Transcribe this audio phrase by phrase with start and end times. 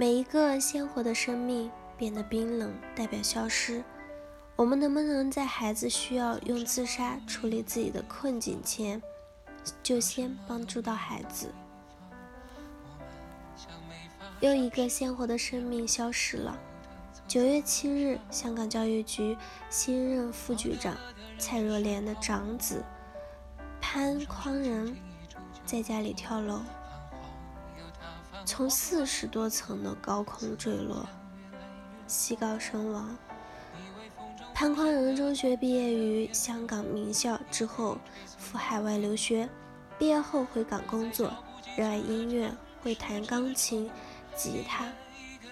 [0.00, 3.84] 每一个鲜活的生命变得冰冷，代表消失。
[4.56, 9.02] 我们能不能在孩子需要用自杀处理自己的困境前，
[9.82, 11.52] 就先帮助到孩子？
[14.40, 16.58] 又一个鲜活的生命消失了。
[17.28, 19.36] 九月七日，香港教育局
[19.68, 20.96] 新任副局长
[21.38, 22.82] 蔡若莲的长子
[23.82, 24.96] 潘匡仁
[25.66, 26.62] 在家里跳楼。
[28.44, 31.06] 从四十多层的高空坠落，
[32.06, 33.16] 西高身亡。
[34.54, 37.96] 潘匡仁中学毕业于香港名校之后
[38.38, 39.48] 赴海外留学，
[39.98, 41.32] 毕业后回港工作，
[41.76, 43.90] 热爱音乐，会弹钢琴、
[44.36, 44.86] 吉他，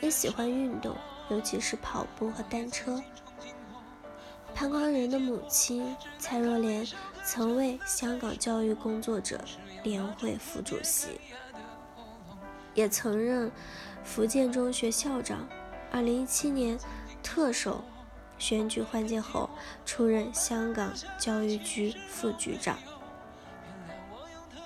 [0.00, 0.94] 也喜欢运动，
[1.30, 3.02] 尤其是跑步和单车。
[4.54, 6.86] 潘光仁的母亲蔡若莲
[7.24, 9.40] 曾为香港教育工作者
[9.82, 11.20] 联会副主席。
[12.74, 13.50] 也曾任
[14.04, 15.48] 福建中学校长。
[15.90, 16.78] 二零一七年
[17.22, 17.84] 特首
[18.38, 19.50] 选举换届后，
[19.84, 22.78] 出任香港教育局副局长。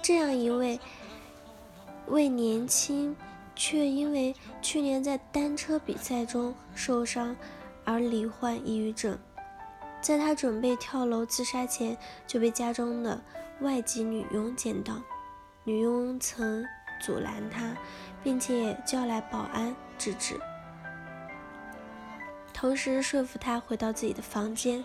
[0.02, 0.78] 这样一位
[2.06, 3.16] 为年轻
[3.56, 7.34] 却因为去年在单车比赛中受伤
[7.84, 9.18] 而罹患抑郁症，
[10.00, 13.20] 在他准备跳楼自杀前，就被家中的
[13.62, 15.02] 外籍女佣捡到。
[15.64, 16.64] 女佣曾。
[17.00, 17.76] 阻拦他，
[18.22, 20.38] 并且叫来保安制止，
[22.52, 24.84] 同时说服他回到自己的房间。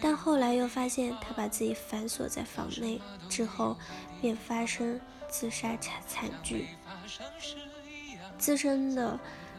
[0.00, 3.76] 但后来又发现他把自己反锁在房内，之后
[4.20, 6.68] 便发生自杀惨惨剧。
[8.36, 9.18] 自身的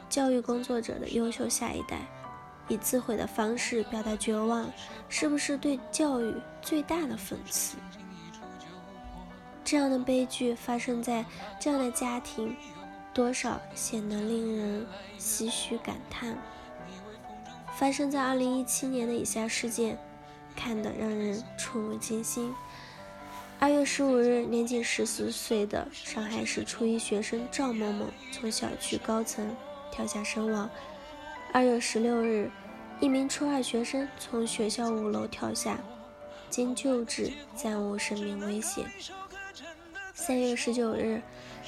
[0.09, 1.99] 教育工作者的优秀下一代，
[2.67, 4.69] 以自毁的方式表达绝望，
[5.07, 7.77] 是不是对教育最大的讽刺？
[9.63, 11.25] 这样的悲剧发生在
[11.59, 12.55] 这样的家庭，
[13.13, 14.85] 多少显得令人
[15.19, 16.37] 唏嘘感叹。
[17.75, 19.97] 发生在二零一七年的以下事件，
[20.55, 22.53] 看得让人触目惊心。
[23.59, 29.55] 二月十五日，年仅十四岁的上海市初一学生赵某某从小区高层
[29.89, 30.69] 跳下身亡。
[31.53, 32.51] 二月十六日，
[32.99, 35.79] 一名初二学生从学校五楼跳下，
[36.49, 38.85] 经救治暂无生命危险。
[40.13, 41.21] 三月十九日，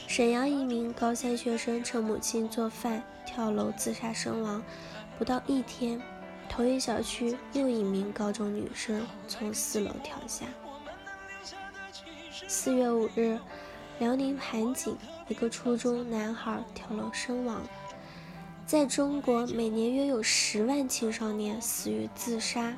[0.08, 4.64] 沈阳一名高三学生趁母亲做饭跳楼自杀身亡。
[5.18, 6.02] 不到一天，
[6.50, 10.46] 同一小区又一名高中女生从四楼跳下。
[12.48, 13.40] 四月五日，
[14.00, 14.96] 辽宁盘锦
[15.28, 17.62] 一个初中男孩跳楼身亡。
[18.66, 22.74] 在中国，每年约有十万青少年死于自杀，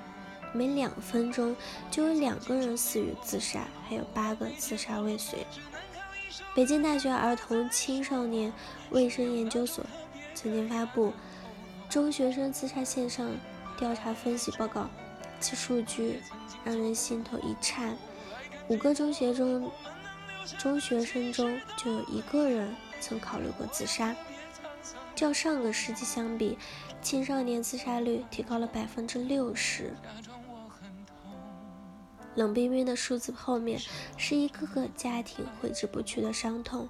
[0.54, 1.56] 每两分钟
[1.92, 5.46] 就有两个人死于自杀，还有八个自杀未遂。
[6.56, 8.52] 北京大学儿童青少年
[8.90, 9.86] 卫生研究所
[10.34, 11.14] 曾经发布
[11.90, 13.30] 中学生自杀线上
[13.78, 14.90] 调查分析报告，
[15.40, 16.22] 其数据
[16.64, 17.98] 让人心头一颤。
[18.68, 19.72] 五个中学中
[20.58, 24.16] 中学生中就有一个人曾考虑过自杀。
[25.16, 26.58] 较上个世纪相比，
[27.02, 29.94] 青少年自杀率提高了百分之六十。
[32.38, 33.82] 冷冰冰的数字后面，
[34.16, 36.88] 是一个个家庭挥之不去的伤痛。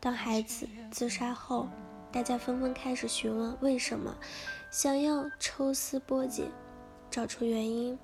[0.00, 1.68] 当孩子自杀后，
[2.10, 4.16] 大家纷纷开始询问为什么，
[4.72, 6.50] 想要抽丝剥茧，
[7.08, 7.96] 找出原因。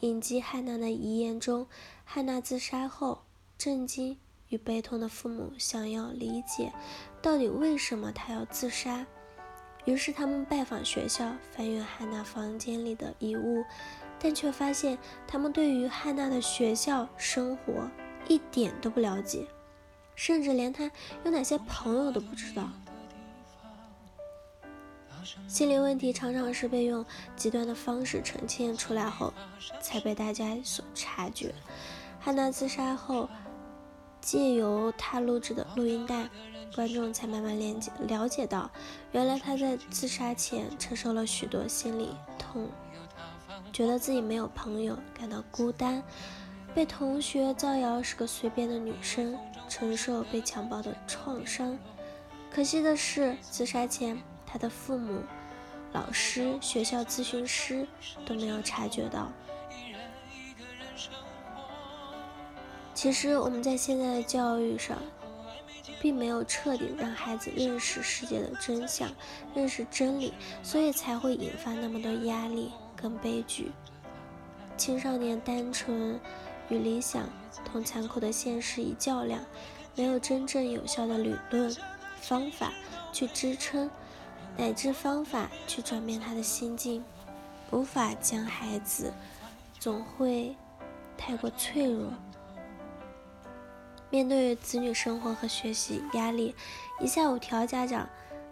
[0.00, 1.66] 影集《汉娜的遗言》中，
[2.04, 3.22] 汉娜自杀后，
[3.58, 4.16] 震惊
[4.50, 6.72] 与悲痛的父母想要理解，
[7.20, 9.04] 到底为什么她要自杀。
[9.84, 13.64] 于是他们拜访学校，翻阅汉娜房间里的遗物。
[14.22, 14.96] 但却发现，
[15.26, 17.90] 他们对于汉娜的学校生活
[18.28, 19.44] 一点都不了解，
[20.14, 20.88] 甚至连她
[21.24, 22.68] 有哪些朋友都不知道。
[25.48, 29.34] 心理问题常常是被用极端的方式呈现出来后，
[29.80, 31.52] 才被大家所察觉。
[32.20, 33.28] 汉娜自杀后，
[34.20, 36.28] 借由她录制的录音带，
[36.76, 38.70] 观众才慢慢了解了解到，
[39.10, 42.68] 原来她在自杀前承受了许多心理痛。
[43.72, 46.02] 觉得自己没有朋友，感到孤单，
[46.74, 49.38] 被同学造谣是个随便的女生，
[49.68, 51.78] 承受被强暴的创伤。
[52.50, 55.22] 可惜的是，自杀前，他的父母、
[55.92, 57.86] 老师、学校咨询师
[58.26, 59.32] 都没有察觉到。
[62.92, 64.98] 其实，我们在现在的教育上，
[65.98, 69.08] 并没有彻底让孩子认识世界的真相，
[69.54, 72.70] 认识真理，所以才会引发那么多压力。
[73.02, 73.72] 更悲剧，
[74.76, 76.20] 青少年单纯
[76.68, 77.28] 与理想
[77.64, 79.40] 同残酷的现实一较量，
[79.96, 81.76] 没有真正有效的理论
[82.20, 82.72] 方法
[83.12, 83.90] 去支撑，
[84.56, 87.04] 乃至方法去转变他的心境，
[87.72, 89.12] 无法将孩子
[89.80, 90.54] 总会
[91.18, 92.12] 太过脆弱。
[94.10, 96.54] 面对子女生活和学习压力，
[97.00, 98.08] 以下五条家长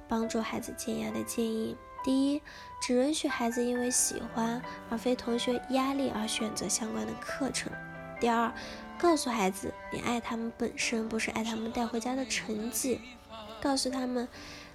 [0.08, 2.42] 帮助孩子减压的建议：第一，
[2.80, 7.70] 只允许孩子因为喜欢而非同学压力而选择相关的课程；
[8.20, 8.52] 第二，
[8.98, 12.98] 告诉孩子你爱他们本身，不是爱他们带回家的成绩；
[13.60, 14.26] 告诉他们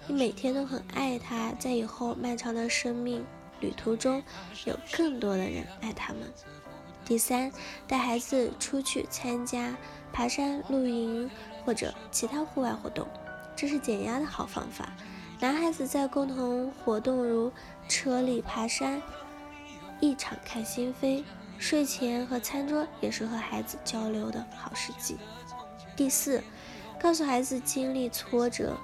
[0.07, 3.25] 你每天都很爱他，在以后漫长的生命
[3.59, 4.23] 旅途中，
[4.65, 6.21] 有更多的人爱他们。
[7.03, 7.51] 第三，
[7.87, 9.75] 带孩子出去参加。
[10.13, 11.29] 爬山、露营
[11.65, 13.05] 或者其他户外活动，
[13.53, 14.93] 这是减压的好方法。
[15.45, 17.51] 男孩子在共同活动如
[17.87, 18.99] 车里爬山，
[19.99, 21.23] 一场开心扉。
[21.59, 25.19] 睡前和餐桌也是和孩子交流的好时机。
[25.95, 26.43] 第四，
[26.99, 28.75] 告诉孩子经历挫折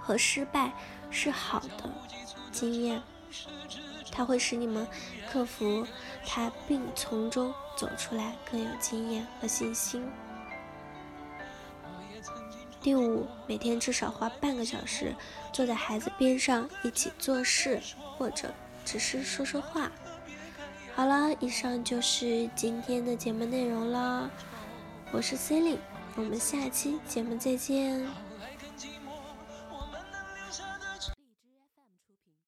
[0.00, 0.72] 和失败
[1.12, 1.88] 是好的
[2.50, 3.00] 经验，
[4.10, 4.84] 它会使你们
[5.30, 5.86] 克服
[6.26, 10.04] 它，并从中走出来更有经验和信心。
[12.88, 15.14] 第五，每天至少花半个小时
[15.52, 17.82] 坐在孩子边上一起做事，
[18.16, 18.50] 或者
[18.82, 19.92] 只是说说话。
[20.94, 24.30] 好了，以上就是今天的节目内容了。
[25.12, 25.78] 我是 c e l i n e
[26.16, 28.08] 我们下期节目再见。